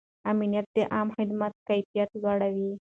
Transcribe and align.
امنیت 0.31 0.65
د 0.75 0.77
عامه 0.93 1.13
خدمتونو 1.17 1.65
کیفیت 1.69 2.09
لوړوي. 2.21 2.69